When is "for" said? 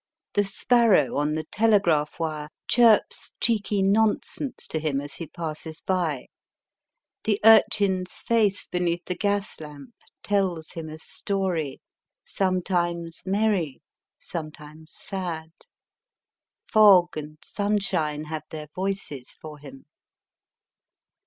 19.39-19.59